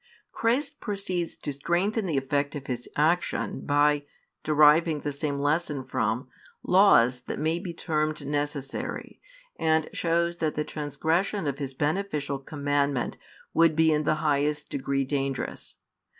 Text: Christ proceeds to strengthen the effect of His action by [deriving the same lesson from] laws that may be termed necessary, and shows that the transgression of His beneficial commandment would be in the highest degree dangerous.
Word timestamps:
Christ 0.31 0.79
proceeds 0.79 1.35
to 1.37 1.53
strengthen 1.53 2.07
the 2.07 2.17
effect 2.17 2.55
of 2.55 2.65
His 2.65 2.89
action 2.95 3.61
by 3.67 4.05
[deriving 4.43 5.01
the 5.01 5.11
same 5.13 5.37
lesson 5.39 5.83
from] 5.85 6.27
laws 6.63 7.19
that 7.27 7.37
may 7.37 7.59
be 7.59 7.71
termed 7.71 8.25
necessary, 8.25 9.21
and 9.57 9.87
shows 9.93 10.37
that 10.37 10.55
the 10.55 10.63
transgression 10.63 11.45
of 11.45 11.59
His 11.59 11.75
beneficial 11.75 12.39
commandment 12.39 13.17
would 13.53 13.75
be 13.75 13.91
in 13.93 14.01
the 14.03 14.15
highest 14.25 14.71
degree 14.71 15.05
dangerous. 15.05 15.77